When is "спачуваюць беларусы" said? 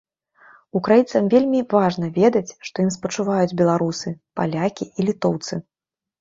2.97-4.15